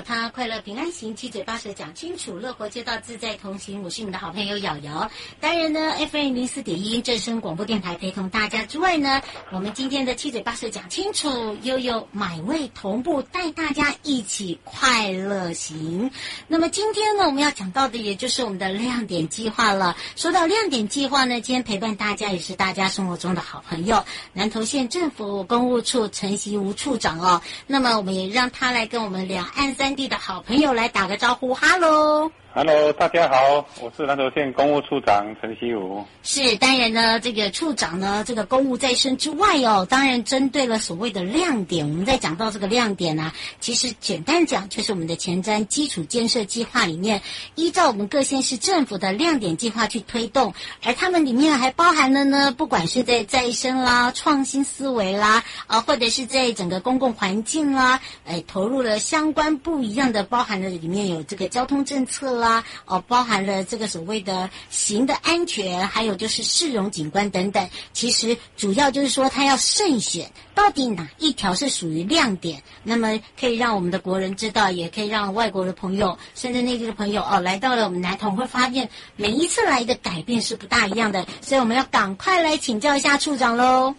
[0.00, 3.82] 他，快乐平安行，七嘴八舌讲清楚，乐活街道自在同行。
[3.82, 5.08] 我是你们的好朋友瑶瑶。
[5.40, 9.22] 当然呢，FM 零四点一正声广播电台陪同大家之外呢，
[9.52, 16.10] 我们今天的七嘴八舌讲清楚，悠悠买位同步带大家一起快乐行。
[16.48, 19.96] 那么今天呢，我们要讲到的也就是我们的亮点计划了。
[20.16, 27.40] 说到亮点计划呢，今天陪伴大家也是大家生活中的好朋友，南投县政府公务处陈锡吾处长哦。
[27.68, 29.34] 那么我们也让他来跟我们聊。
[29.34, 32.30] 两岸三弟的好朋友来打个招呼，哈喽。
[32.56, 36.04] Hello，大家好，我是南投县公务处长陈锡武。
[36.22, 47.20] 是，当然呢，这个处长呢，这个公务在身之外哦，当然针对了所谓的亮点，我们在讲到这个亮点呢、啊，其实简单讲就是我们的前瞻基础建设计划里面，
[47.56, 50.54] 依照我们各县市政府的亮点计划去推动，
[50.84, 62.43] 而他们里面还包含了呢，不管是在再生啦、创新思维啦，啊，或者是在整个公共环境啦，哎，投入了相关不一样的，包含了里面有这个交通政策。
[62.44, 67.68] 啊，哦，包含了这个所谓的行的安全，还有就是市容景观等等。
[67.92, 81.26] 其实主要就是说，他要慎选，到底哪一条是属于亮点，那么可以让我们的国人知道，也可以让外国的朋友，甚至内地的朋友哦，来到了我们南通，会发现每一次来的改变是不大一样的。
[81.40, 83.94] 所以我们要赶快来请教一下处长喽。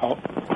[0.00, 0.51] 好。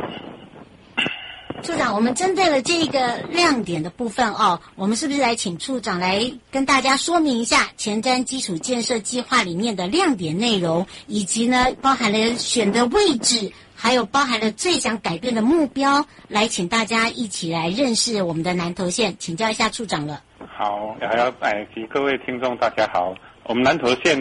[1.63, 20.23] 处长，我们针对了这个亮点的部分哦，我们是不是来请处长来跟大家说明一下前瞻基础建设计划里面的亮点内容，以及呢包含了选的位置，还有包含了最想改变的目标，来请大家一起来认识我们的南投县，请教一下处长了。
[20.39, 24.17] 好，还要哎，各位听众大家好，我们南投县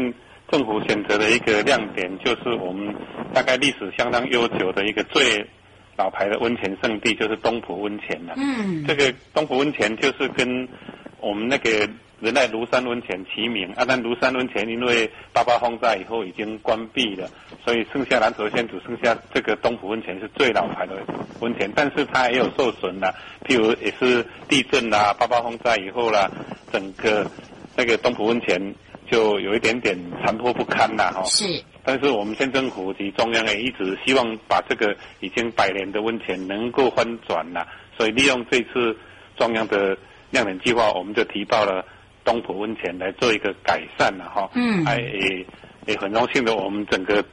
[0.52, 2.96] 政府选择的一个亮点，就是我们
[3.34, 5.46] 大概历史相当悠久的一个最。
[5.98, 8.34] 老牌的温泉圣地就是东浦温泉了。
[8.36, 10.68] 嗯，这个东浦温泉就是跟
[11.20, 11.70] 我们那个
[12.20, 13.86] 人在庐山温泉齐名啊。
[13.88, 17.30] 但庐山温泉因为八八风灾以后已经关闭了，
[17.64, 21.02] 所以剩下南投县只剩下这个东浦温泉是最老牌的
[21.40, 26.30] 温泉，但是它也有受损了，譬如也是地震啦、八八风灾以后啦，
[26.72, 27.26] 整个
[27.78, 28.76] 那个东浦温泉
[29.10, 31.24] 就有一点点残破不堪了哈。
[31.24, 31.64] 是。
[31.86, 38.98] 但是我们县政府及中央也一直希望把这个已经百年的温泉能够翻转了，所以利用这次
[39.38, 39.96] 中央的
[40.32, 41.86] 亮点计划，我们就提到了
[42.24, 44.50] 东浦温泉来做一个改善了哈。
[44.56, 45.46] 嗯，还也
[45.86, 47.24] 也很荣幸的，我们整个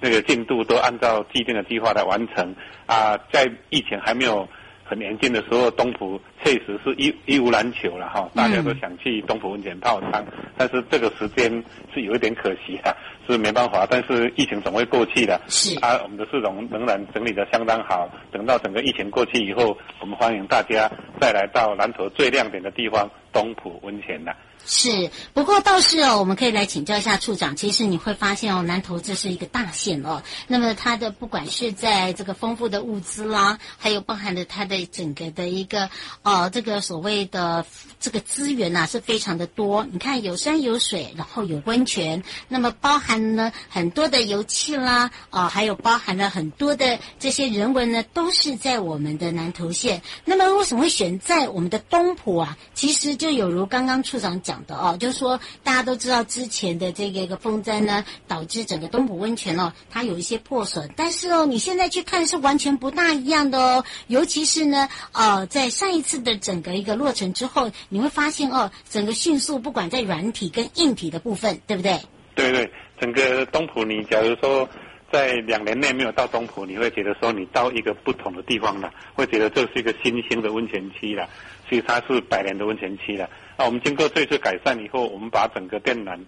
[0.00, 2.54] 那个进度都按照既定的计划来完成
[2.86, 4.48] 啊，在疫情还没有
[4.88, 10.24] 很年轻的时候，东浦确实是一一无难求了哈，大家都想去东浦温泉泡汤，
[10.56, 11.50] 但是这个时间
[11.92, 12.94] 是有一点可惜啊。
[13.28, 15.40] 是没办法，但是疫情总会过去的。
[15.48, 18.08] 是啊，我们的市容仍然整理的相当好。
[18.30, 20.88] 等到整个疫情过去以后，我们欢迎大家
[21.20, 24.32] 再来到南投最亮点的地方东浦温泉了。
[24.68, 27.54] 是，不过倒是哦，我们可以来请教一下处长。
[27.54, 30.20] 其实你会发现哦，南投这是一个大县哦。
[30.48, 35.88] 那么它的不管是在这个丰富的物资啦，还有包含了它的整个的一个
[36.22, 37.64] 呃这个所谓的
[38.00, 39.86] 这个资源呐、啊，是非常的多。
[39.92, 50.02] 你看有山有水，然后有温泉，那么包含呢很多的油气啦，啊、还有包含了很多的这些人文呢，都是在我们的南投县。
[50.24, 52.58] 那么为什么会选在我们的东埔啊？
[52.74, 54.55] 其实就有如刚刚处长讲。
[54.66, 72.00] 的哦，就是说大家都知道之前的这个一个风灾呢，导致整个东浦温泉哦，它有一些破损，但是哦，你现在去看是完全不大一样的哦，尤其是呢，呃，在上一次的整个一个落成之后，你会发现哦，整个迅速，不管在软体跟硬体的部分，对不对？
[72.34, 72.70] 对对，
[73.00, 74.68] 整个东浦，你假如说。
[75.12, 81.28] 在两年内没有到东浦，你会觉得说你到一个不同的地方了，会觉得这是一个新兴的温泉区了。
[81.70, 83.30] 其实它是百年的温泉区了。
[83.56, 86.18] 那我们经过这次改善以后，我们把整个电缆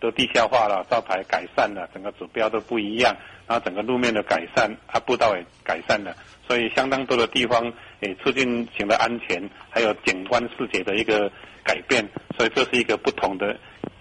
[0.00, 3.16] 都地下化了，招牌改善了，整个指标都不一样，
[3.46, 6.14] 然后整个路面的改善，啊，步道也改善了，
[6.46, 11.30] 所以相当多的地方也促进行了安全，还有景观视觉的一个
[11.62, 13.56] 改变，所以这是一个不同的。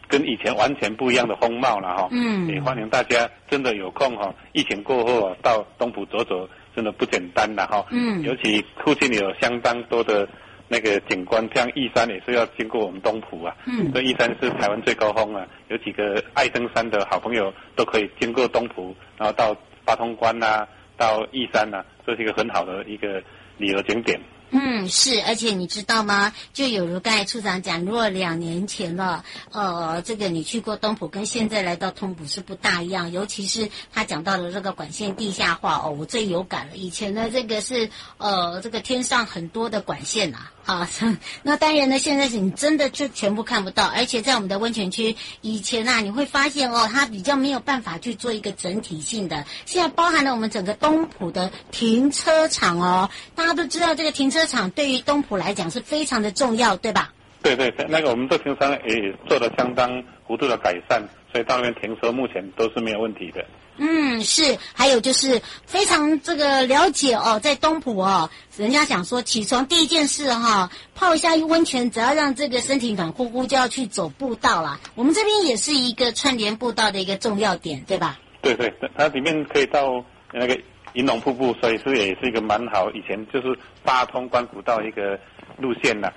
[0.10, 10.28] 跟以前完全不一样的风貌了哈，嗯，也欢迎大家真的有空哈，疫情过后啊，到东埔走走，真的不简单了哈，嗯，尤其附近有相当多的
[10.74, 19.56] 那个景观，像义山也是要经过我们东埔啊，嗯，这义山是台湾最高峰啊，有几个爱登山的好朋友都可以经过东埔，然后到
[19.86, 20.68] 八通关呐、啊，
[20.98, 23.22] 到义山呐、啊，这是一个很好的一个
[23.60, 24.20] 旅游景点。
[24.56, 26.32] 嗯，是，而且你知道吗？
[26.54, 33.12] 就有如刚才处长讲，如果两年前了，呃，这个你去过东浦，跟现在来到通浦是不大一样。
[33.12, 36.78] 尤其是他讲到的这个管线地下化哦，我最有感了。
[36.78, 37.90] 以前呢，这个是
[38.20, 40.90] 呃，这个天上很多的管线呐、啊，啊，
[41.42, 43.88] 那当然呢，现在是你真的就全部看不到。
[43.88, 49.44] 而且在我们的温泉区，以前啊，你会发现哦，它比较没有办法去做一个整体性的。
[49.66, 54.43] 现在包含了我们整个东浦的停车场哦，大家都知道这个停车。
[54.46, 57.14] 场对于东埔来讲是非常的重要，对吧？
[57.42, 63.44] 对对对，那个我们这停车也做了相当幅度的改善，所以到那边停车目前都是没有问题的。
[63.78, 74.80] 嗯，是，还有就是非常这个了解哦，在东埔哦，人家讲说起床第一件事哈、哦，泡一下温泉，只要让这个身体暖乎乎，就要去走步道了。
[74.96, 78.20] 我们这边也是一个串联步道的一个重要点，对吧？
[78.42, 80.58] 对对，它里面可以到那个。
[80.94, 82.90] 银龙瀑布，所以是也是一个蛮好。
[82.92, 85.20] 以前就是八通关古道一个
[85.58, 86.14] 路线了，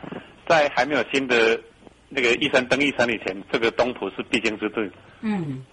[0.49, 1.59] 在还没有新的
[2.09, 4.91] 那个一山登一山以前，这个东埔是必经之地。
[5.23, 5.65] 嗯，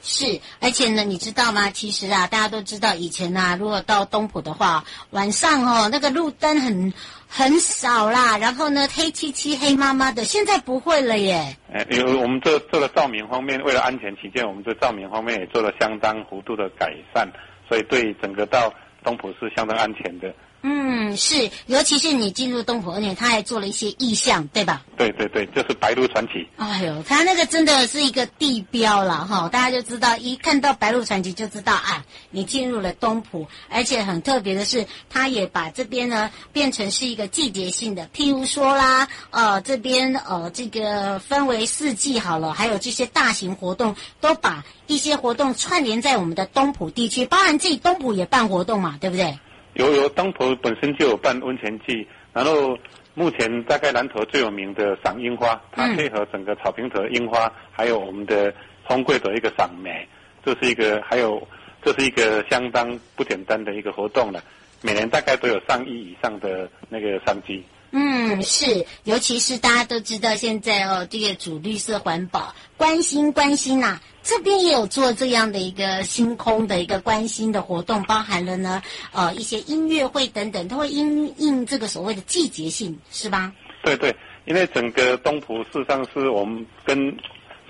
[0.00, 1.70] 是，而且呢，你知道吗？
[1.70, 6.92] 其实啊，大家都知道，以前啊，如果到东埔的话，晚上哦，那个路灯很
[7.28, 10.24] 很少啦，然后呢，黑漆漆、黑麻麻的。
[10.24, 11.56] 现在不会了耶。
[11.72, 17.28] 哎，因为我们这做了照明方面，为了安全起见，我们这照明方面也做了相当幅度的改善。
[17.72, 18.70] 所以对整个到
[19.02, 20.30] 东浦是相当安全的。
[20.64, 24.82] 嗯，是，尤其是你进入东埔，而且他还做了一些意象，对吧？
[24.96, 26.48] 对对对，就是白鹿传奇。
[26.56, 33.46] 哎呦，他那个真的是一个地标了哈，大家就知道，一看到白鹿传奇就知道啊，你进入了东埔。
[33.68, 49.36] 而且很特别的是，他也把这边呢变成是一个季节性的，譬如说啦，呃，这边呃这个分为四季好了，还有这些大型活动，都把一些活动串联在我们的东埔地区，包含自己东埔也办活动嘛，对不对？
[49.74, 52.78] 有有，东埔本身就有办温泉季，然后
[53.14, 58.52] 目前大概南投最有名的赏樱花，它配合整个草坪头樱花，还有我们的
[58.86, 60.06] 丰贵的一个赏梅，
[60.44, 61.46] 这是一个还有
[61.82, 64.42] 这是一个相当不简单的一个活动了，
[64.82, 67.64] 每年大概都有上亿以上的那个商机。
[67.94, 83.52] 嗯，是，尤其是大家都知道现在哦，这个主绿色环保，关心关心呐、啊，这边也有做这样的一个星空的一个关心的活动，包含了呢，呃，一些音乐会等等，都会因应这个所谓的季节性，是吧？
[83.84, 84.14] 对对，
[84.46, 86.96] 因为整个东埔事实上是我们跟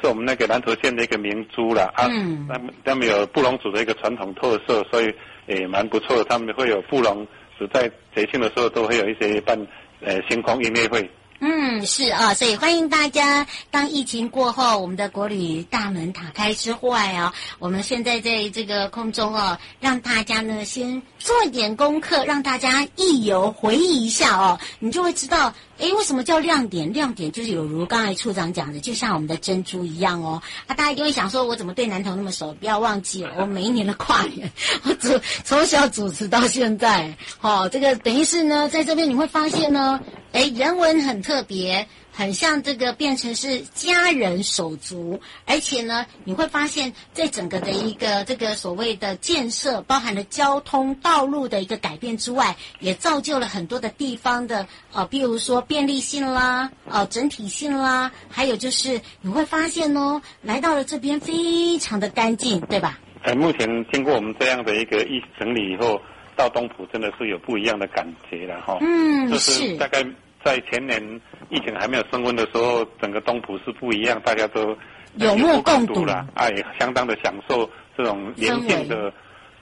[0.01, 5.13] 是我们那个南投县的一个明珠了啊，嗯，他们他们有布农族的一个传统特色，所以
[5.49, 7.27] 也蛮不错的，他们会有布农
[7.59, 9.59] 族在节庆的时候都会有一些办。
[10.05, 11.11] 呃，星空音乐会。
[11.45, 13.45] 嗯，是啊，所以欢迎大家。
[13.69, 26.93] 当疫情过后，我们的国旅大门打开之外啊，我们现在在这个空中哦，让大家呢先做一点功课，让大家一游回忆一下哦，你就会知道，哎，为什么叫亮点？
[26.93, 30.41] 亮点就是有如刚才处长讲的，就像我们的珍珠一样哦。
[30.69, 32.55] 啊，大家一定会想说，我怎么对南投那么熟？
[32.55, 34.49] 不要忘记了， 我每一年的跨年，
[34.85, 39.99] 我主从小主持到现在，哦，这个等于是呢，在这边你会发现呢。
[40.33, 62.99] 哎，人文很特别，很像这个变成是家人手足，而且呢，你会发现在整个的一个这个所谓的建设，包含了交通道路的一个改变之外，也造就了很多的地方的呃，比如说便利性啦，呃，整体性啦，还有就是你会发现哦，来到了这边非常的干净，对吧？
[63.23, 65.99] 呃，目前经过我们这样的一个一整理以后，
[66.37, 68.77] 到东埔真的是有不一样的感觉了哈。
[68.83, 70.05] 嗯，就是大概。
[70.45, 71.03] 在前年
[71.51, 74.77] 疫情还没有升温的时候，整个东浦是不一样，大家都
[75.17, 79.13] 有目共睹了，啊，也相当的享受这种宁静的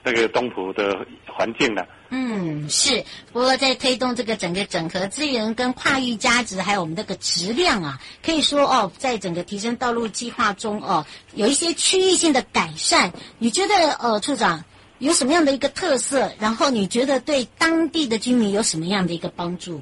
[0.03, 1.85] 那个东浦的环境了。
[2.09, 3.03] 嗯，是。
[3.31, 13.13] 不过在推动这个整个整合资源跟跨域价值，还有我们这个质量啊，可以说哦，在整个提升道路计划中哦，有一些区域性的改善。
[13.37, 14.63] 你觉得呃，处长
[14.99, 16.31] 有什么样的一个特色？
[16.37, 19.81] 然后你觉得对当地的居民有什么样的一个帮助？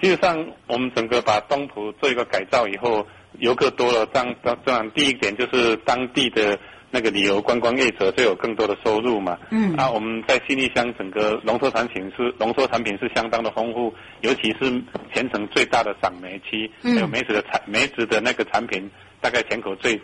[0.00, 3.06] 事实上，我们整个把东浦做一个改造以后，
[3.38, 6.58] 游客多了，这样这样第一点就是当地的。
[6.92, 9.38] 那个旅游观光业者就有更多的收入嘛。
[9.52, 9.76] 嗯。
[9.76, 14.82] 啊，我们在新义乡整个农特产品是农特产品是相当的丰富，尤其是
[15.14, 18.90] 全城最大的赏梅区，还有梅子的产梅子的那个产品，
[19.20, 20.00] 大概全口最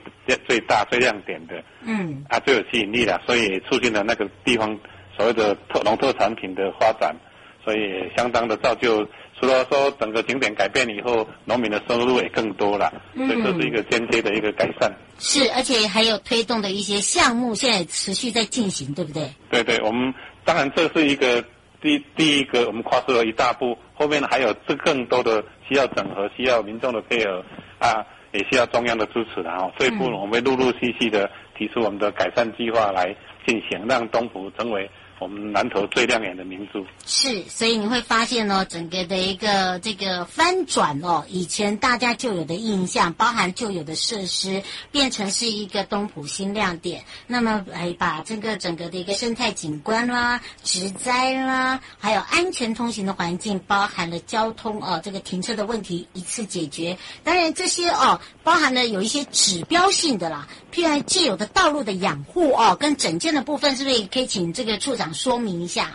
[0.47, 1.61] 最大最亮点的。
[1.85, 2.25] 嗯。
[2.29, 4.79] 啊，最有吸引力了，所以促进了那个地方
[5.17, 7.17] 所谓的特农特产品的发展，
[7.65, 9.05] 所以相当的造就。
[9.39, 14.91] 除了说整个景点改变以后，农民的收入也更多了，所以这是一个间接的一个改善。
[15.19, 19.31] 是，而且还有推动的一些项目，现在持续在进行，对不对？
[19.51, 20.15] 对对，我们
[20.45, 21.45] 当然这是一个
[21.83, 27.45] 第第一个，我们跨出了一大步，后面还有这更多的需要整合，需要民众的配合
[27.79, 29.71] 啊，也需要中央的支持的啊。
[29.79, 33.15] 这一步我们会陆陆续续的提出我们的改善计划来
[33.47, 34.91] 进行，让东湖成为。
[35.19, 47.03] 我们南投最亮眼的明珠是，所以你会发现哦，整个的一个这个翻转哦，以前大家就有的印象，包含旧有的设施，变成是一个东埔新亮点。
[47.27, 56.99] 那么哎把这个整个的一个生态景观啦、植栽啦，还有安全通行的环境，包含了交通哦，这个停车的问题一次解决。
[57.25, 65.06] 当然这些哦，包含了有一些指标性的啦，譬如既有的道路的养护哦，跟整建的部分，是不是也可以请这个处长？
[65.13, 65.91] 说明一下，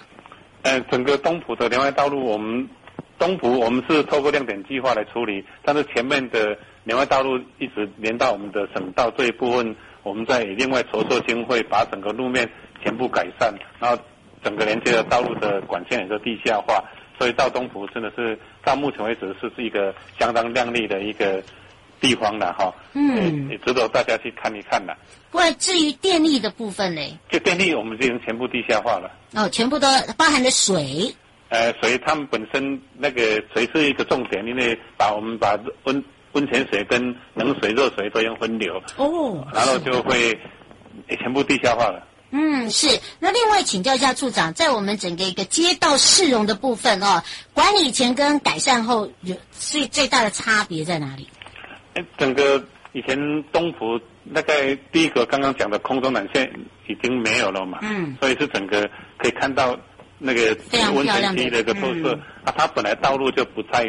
[0.63, 2.67] 呃，整个东埔的连外道路，我们
[3.17, 12.49] 东埔我们是透过亮点计划来处理，但是前面的连外道路一直连到我们的省道这一部分，我们在另外筹措经费，把整个路面
[12.83, 14.01] 全部改善，然后
[14.43, 16.83] 整个连接的道路的管线也是地下化，
[17.17, 21.43] 所以到东埔真的是到目前为止是是一个相当亮丽的一个。
[22.01, 24.97] 地方的哈，嗯，也值得大家去看一看的。
[25.29, 27.01] 不过至于电力的部分呢？
[27.29, 29.09] 就电力，我们已经全部地下化了。
[29.35, 31.15] 哦，全部都包含了水。
[31.49, 33.21] 呃，水，他们本身那个
[33.53, 38.81] 水是一个重点，因为把我们把温温泉水跟冷水、热水都用分流。
[38.97, 39.47] 哦。
[39.53, 40.37] 然后就会
[41.07, 42.07] 全部地下化了。
[42.31, 42.87] 嗯，是。
[43.19, 47.21] 那另外请教一下处长，在我们整个一个街道市容的部分哦，
[47.53, 51.29] 管理前跟改善后有最最大的差别在哪里？
[52.17, 53.99] 整个以前东湖
[54.33, 56.51] 大概第一个刚刚讲的空中缆线
[56.87, 59.77] 已经没有了嘛，嗯，所以是整个可以看到
[60.17, 60.55] 那个
[60.93, 62.13] 温泉区的一个特色。
[62.43, 63.83] 啊，它本来道路就不太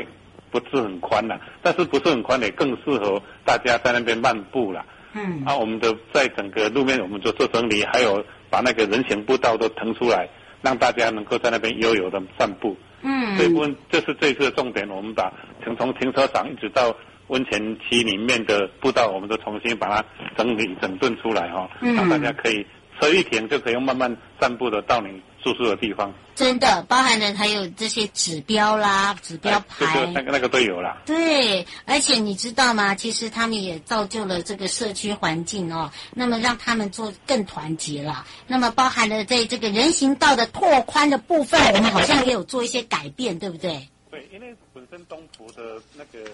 [0.51, 4.85] 不是很宽了，但是不是很宽也更适合大家在那边漫步了。
[5.15, 10.29] 嗯，啊，我们的在整个路面我们就做整理，还有把那个人行步道都腾出来，
[10.63, 12.77] 让大家能够在那边悠游的散步。
[13.03, 15.33] 嗯，这部分这是这次的重点，我们把
[15.65, 16.95] 从从停车场一直到。
[17.29, 20.05] 温泉区里面的步道，我们都重新把它
[20.37, 22.67] 整理整顿出来哈，让大家可以
[23.01, 25.09] 车一停就可以用慢慢散步的到你
[25.43, 26.13] 住宿的地方。
[26.35, 31.03] 真的，包含了还有这些指标啦、指标牌，那个那个都有啦。
[31.05, 32.95] 对，而且你知道吗？
[32.95, 38.25] 其实他们也造就了这个社区环境哦，那么让他们做更团结了。
[38.47, 43.89] 那么包含了在这个人行道的拓宽的部分，我们好像也有做一些改变，对不对？
[44.11, 46.31] 对，因为本身东湖的那个。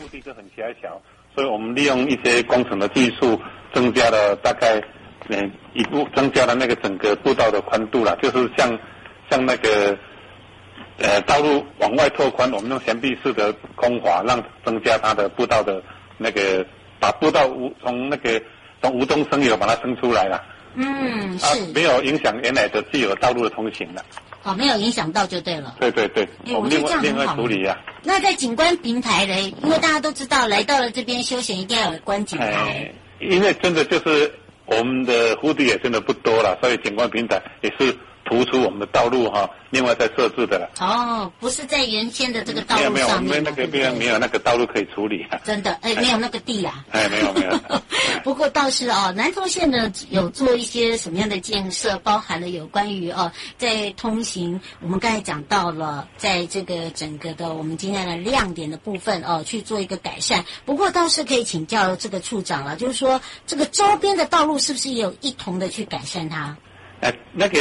[0.00, 0.98] 腹地就很狭小，
[1.34, 3.38] 所以我们利用一些工程的技术，
[3.74, 4.80] 增加了大概，
[5.28, 8.78] 嗯，一步增加了那个整个步道的宽度了，就是像
[9.30, 9.94] 像那个，
[10.96, 15.82] 呃，道路往外拓宽，我们用悬臂式的空滑，让增加它的步道的
[16.16, 16.64] 那个，
[16.98, 18.42] 把步道无从那个
[18.80, 20.42] 从无中生有把它生出来了。
[20.76, 21.44] 嗯，是。
[21.44, 24.02] 啊，没有影响原来的既有道路的通行了。
[24.42, 25.76] 哦，没有影响到就对了。
[25.80, 28.00] 对对对，欸、我们另外另外处理呀、啊。
[28.02, 29.38] 那在景观平台呢？
[29.62, 32.94] 因为大家都知道，来到了这边休闲一定要有观景台、欸。
[33.20, 34.32] 因为真的就是
[34.66, 37.96] 我们的蝴蝶也真的不多了，所以景观平台也是。
[38.30, 40.70] 突出我们的道路哈，另外再设置的了。
[40.78, 42.92] 哦，不是在原先的这个道路上面。
[42.92, 45.26] 没有没有，我们那个边没有那个道路可以处理。
[45.42, 46.84] 真的，哎，没有那个地啊。
[46.92, 47.58] 哎，没有没有。
[48.22, 60.44] 不过倒是哦，南投县呢有做一些什么样的建设，包含了有关于哦，在通行，我们刚才讲到了，在这个整个的我们今天的亮点的部分哦，去做一个改善。
[60.64, 66.56] 不过倒是可以请教这个处长了，就是说这个周边的道路是不是也有一同的去改善它？
[67.00, 67.58] 哎，那个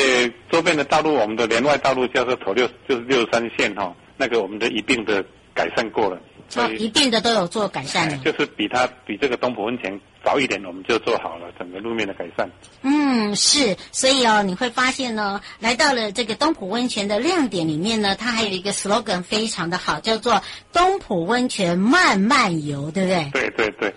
[0.52, 6.20] 周边的道路，我们的连外道路叫做头六，就是六三线哈、哦，那个我们的一并的改善过了，
[6.50, 8.18] 所以一并的都有做改善了。
[8.18, 12.52] 就是比它比这个东浦温泉早一点，我们就做好了整个路面的改善。
[12.82, 20.42] 嗯，是，所以哦，你会发现呢，来到了这个东浦温泉的亮点里面呢，它还有一个 slogan 非常的好，叫做
[20.74, 23.30] “东浦温泉慢慢游”，对不对？
[23.32, 23.94] 对对对。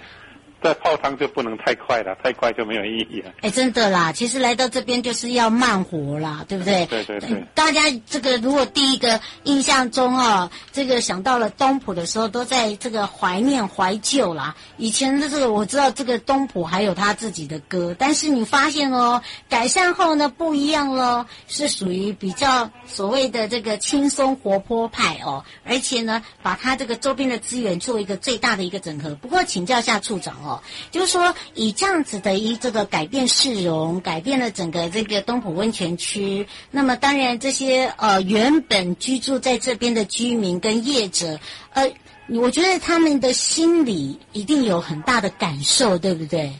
[0.62, 3.32] 这泡汤就不能太快了，太快就没有意义了。
[3.40, 6.86] 哎，真的啦，其实来到这边就是要慢活啦，对不对？
[6.86, 7.44] 对对对。
[7.54, 14.54] 大家这个如果第一个印象中哦，这个想到了东浦的时候，都在这个怀念怀旧啦。
[14.76, 29.16] 以前的这个我知道这个东浦还有他自己的歌，但是你发现哦，改善后呢不一样喽，是属于比较所谓的这个轻松活泼派哦，而且呢，把他这个周边的资源做一个最大的一个整合。
[29.16, 30.51] 不过请教一下处长哦。
[30.90, 36.46] 就是说，以这样子的一这个改变市容，改变了整个这个东浦温泉区。
[36.70, 41.38] 那么，当然这些呃原本居住在这边的居民跟业者，
[41.72, 41.92] 呃，
[42.28, 46.50] 我觉得他们的心里一定有很大的感受，对不对？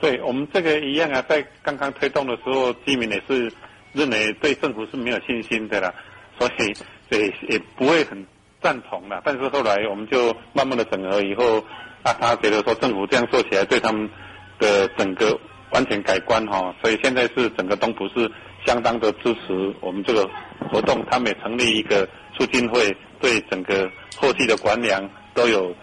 [0.00, 3.52] 对，我们这个一样啊，在刚刚推动的时候，居民也是
[3.92, 5.94] 认为对政府是没有信心的啦，
[6.38, 8.26] 所以也也不会很
[8.62, 9.20] 赞同啦。
[9.24, 11.64] 但是后来我们就慢慢的整合以后。
[12.02, 14.08] 啊，他觉得说政府这样做起来对他们
[14.58, 15.38] 的整个
[15.70, 18.30] 完全改观哈，所以现在是整个东埔是
[18.66, 20.28] 相当的支持我们这个
[20.70, 25.74] 活动，他们也成立一个促进会，对整个后期的管粮都有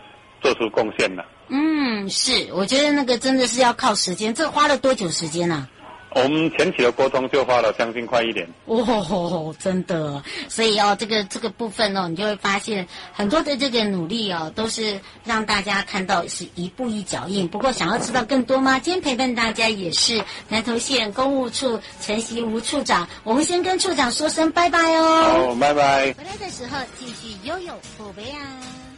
[0.41, 1.25] 做出贡献了。
[1.49, 5.67] 嗯，是，我觉得那个真的是要靠时间，这花了多久时间呢？
[6.11, 8.47] 我们前期的沟通就花了将近快一年。
[8.65, 17.47] 哦，真的，所以哦，这个这个部分哦，你就会发现很多的这个努力哦，都是让大家看到是一步一脚印。
[17.47, 18.79] 不过，想要知道更多吗？
[18.79, 25.47] 今天陪伴大家也是南投县公务处陈习吴处长，我们先跟处长说声拜拜哦。
[25.49, 26.13] 好，拜拜。
[26.13, 28.88] 回来的时候继续悠悠宝贝啊。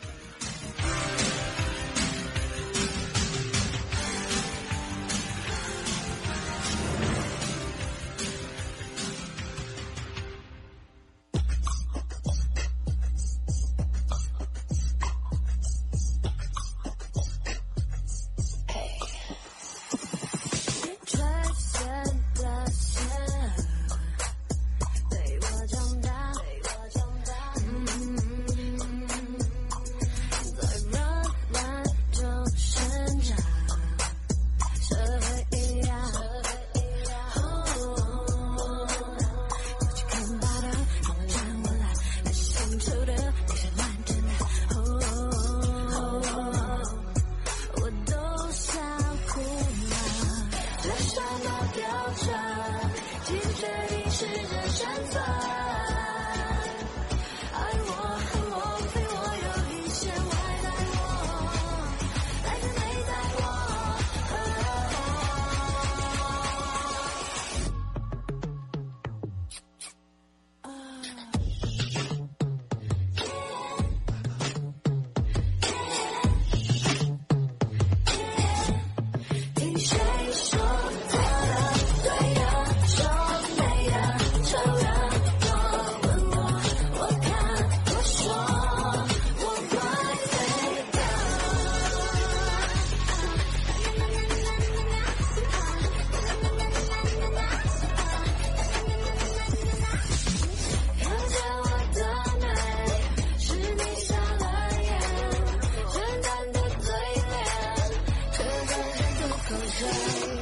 [109.51, 110.40] goes out.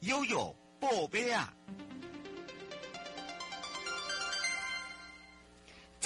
[0.00, 1.52] 悠悠，宝贝啊！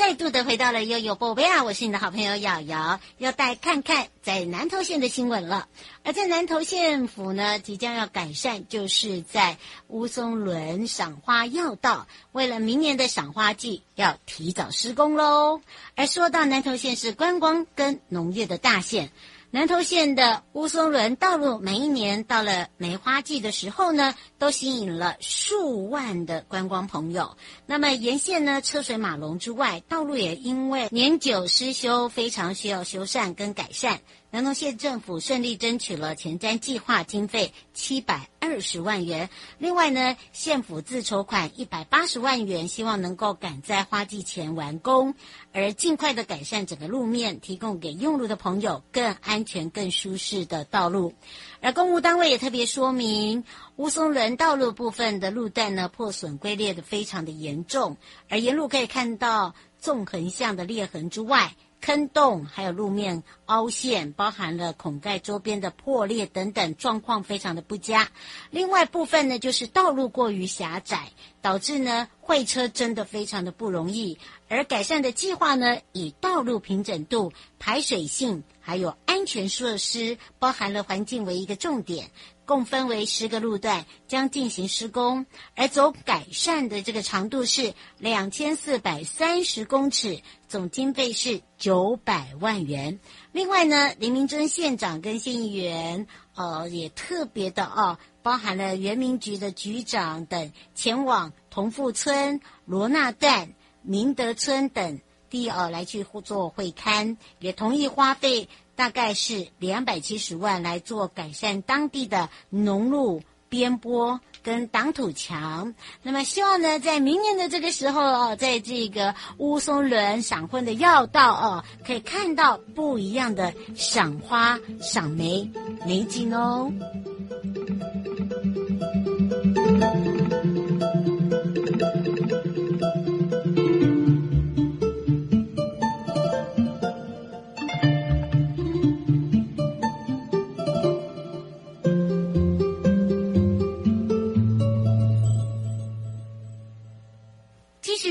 [0.02, 1.62] 再度的回到了悠悠宝贝啊！
[1.62, 5.68] 我是你的好朋友瑶瑶，要带看看在南投县的新闻了。
[6.02, 15.60] 而在南投县府呢，即将要改善，就是在乌松仑赏花要道，为了明年的赏花季，要提早施工喽。
[15.94, 19.12] 而说到南投县是观光跟农业的大县。
[19.54, 27.36] 南投县的乌松仑道路，每一年到了梅花季的时候呢，都吸引了数万的观光朋友。
[27.66, 34.00] 那么沿线呢，车水马龙之外，道路也因为年久失修，非常需要修缮跟改善。
[34.32, 45.14] 南投县政府顺利争取了前瞻计划经费七百二十万元，另外呢，县府自筹款一百八十万元，希望能够赶在花季前完工，
[45.52, 51.12] 而尽快的改善整个路面，提供给用路的朋友更安全、更舒适的道路。
[51.60, 53.44] 而公务单位也特别说明，
[53.76, 57.98] 乌松仑道路部分的路段呢，破损龟裂的非常的严重，
[58.30, 61.54] 而沿路可以看到纵横向的裂痕之外。
[61.82, 68.08] 坑洞，还有路面凹陷，包含了孔盖周边的破裂等等，状况非常的不佳。
[68.50, 71.10] 另外部分呢，就是道路过于狭窄，
[71.42, 74.16] 导致呢会车真的非常的不容易。
[74.48, 82.10] 而改善的计划呢，以道路平整度、排水性，还有安全设施，包含了环境为一个重点。
[82.44, 92.98] 共分为十个路段，将进行施工，而走改善的这个长度是两千四百三十公尺，总经费是九百万元。
[93.30, 105.00] 另外呢，林明珍县长跟县议员，呃，也特别的哦，包含了原民局的局长等前往同富村、罗纳段、明德村等
[105.30, 108.48] 地哦，来去做会勘，也同意花费。
[108.74, 115.74] 大概是两百七十万来做改善当地的农路边坡跟挡土墙。
[116.02, 125.50] 那么希望呢，在明年的这个时候哦，在这个乌松仑赏婚的要道哦，可以看到不一样的赏花赏梅
[125.86, 126.72] 美景哦。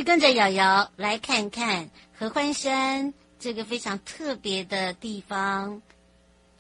[0.04, 5.82] 跟着瑶瑶来看看合欢山这个非常特别的地方，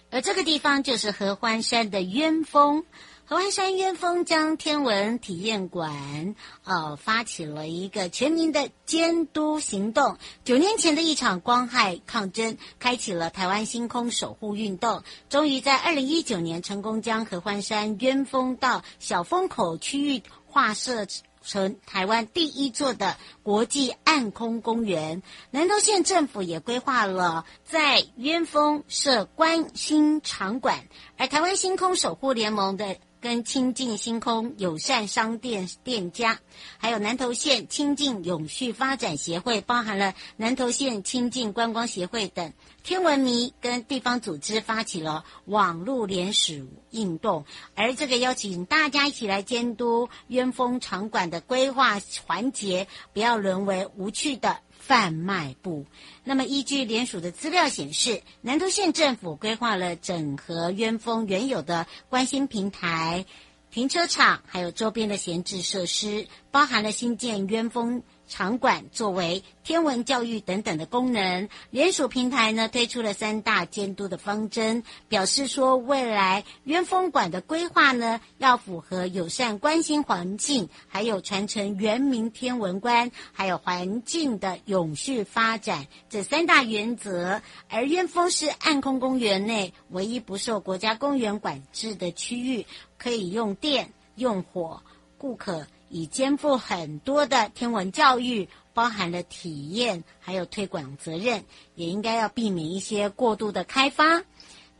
[0.09, 2.83] 而这个地方就是合欢山的鸢峰。
[3.23, 10.17] 合欢山鸢峰将天文体验馆哦发起了一个全民的监督行动。
[10.43, 21.07] 九年前的一场光害抗争，开启了台湾星空守护运动，终于在二零一九年成功将合欢山鸢峰到小风口区域划设。
[21.41, 32.97] 成台湾第一座的国际暗空公园，南投县政府也规划了在鸢峰设观星场馆，而台湾星空守护联盟的。
[33.21, 36.39] 跟清净星空友善商店店家，
[36.79, 42.51] 还有南投县清净永续发展协会，包含了南投县清净观光协会等
[42.83, 54.57] 天文迷跟地方组织发起了网络联署运动，而这个邀请大家一起来监督鸢峰场馆的规划环节，不要沦为无趣的。
[54.81, 55.85] 贩卖部。
[56.23, 63.25] 那么，依据联署的资料显示，南投县政府规划了整合鸢峰原有的观星平台、
[63.69, 68.03] 停车场，还有周边的闲置设施，包含了新建鸢峰。
[68.31, 87.41] 场馆作为天文教育等等的功能，联署平台呢推出了三大监督的方针，表示说未来鸢峰馆的规划呢要符合友善关心环境，还有传承原民天文观，还有环境的永续发展这三大原则。
[87.67, 92.65] 而鸢峰是暗空公园内唯一不受国家公园管制的区域，
[92.97, 94.81] 可以用电、用火，
[95.17, 95.67] 顾客。
[95.91, 101.43] 已肩负很多的天文教育，包含了体验，还有推广责任，
[101.75, 104.23] 也应该要避免一些过度的开发。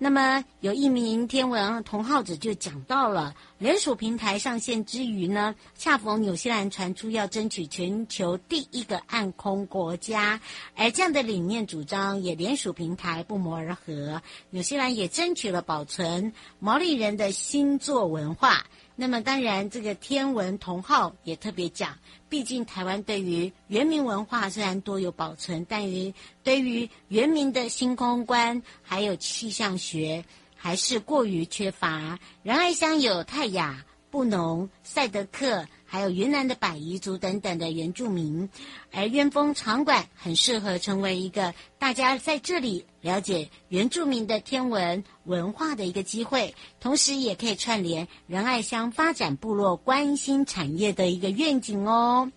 [0.04, 10.42] 那么，有一名天文同好者就讲到了，联署平台上线之余呢，恰逢纽西兰传出要争取全球第一个暗空国家，
[10.76, 14.24] 而这样的理念主张也联署平台不谋而合。
[14.50, 18.66] 纽西兰也争取了保存毛利人的星座文化。
[18.96, 21.98] 那么当然，这个天文同号也特别讲，
[22.30, 30.24] 毕竟台湾对于原民文化虽然多有保存，但于对于原民的星空观还有气象学
[30.56, 32.20] 还是过于缺乏。
[32.44, 38.50] 然而乡有泰雅布农、赛德克，还有云南的百夷族等等的原住民。
[38.94, 52.32] 而鸢峰场馆很适合成为一个大家在这里了解原住民的天文文化的一个机会，同时也可以串联仁爱乡发展部落关心产业的一个愿景哦。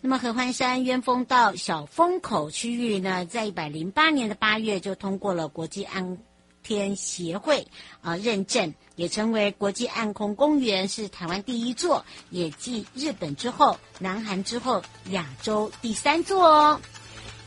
[0.00, 6.18] 那么合欢山鸢峰到小风口区域呢，在一百零八年的八月就通过了国际安
[6.62, 7.66] 天协会
[8.00, 16.80] 啊认证，也成为国际暗空公园，是台湾第一座，也继日本之后、南韩之后，亚洲第三座哦。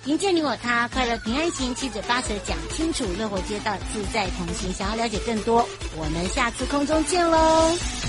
[0.05, 4.73] 迎接你我他，快乐平安行，七嘴八舌讲清楚，乐活街道自在同行。
[4.73, 5.65] 想要了解更多，
[5.97, 8.02] 我们下次空中见喽。